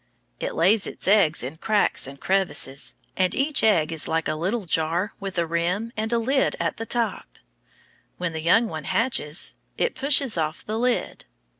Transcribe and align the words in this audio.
It 0.39 0.55
lays 0.55 0.87
its 0.87 1.07
eggs 1.07 1.43
in 1.43 1.57
cracks 1.57 2.07
and 2.07 2.19
crevices, 2.19 2.95
and 3.15 3.35
each 3.35 3.63
egg 3.63 3.91
is 3.91 4.07
like 4.07 4.27
a 4.27 4.33
little 4.33 4.65
jar 4.65 5.13
with 5.19 5.37
a 5.37 5.45
rim 5.45 5.91
and 5.95 6.11
a 6.11 6.17
lid 6.17 6.55
at 6.59 6.77
the 6.77 6.87
top. 6.87 7.37
When 8.17 8.33
the 8.33 8.41
young 8.41 8.67
one 8.67 8.85
hatches 8.85 9.53
it 9.77 9.93
pushes 9.93 10.39
off 10.39 10.65
the 10.65 10.79
lid. 10.79 11.25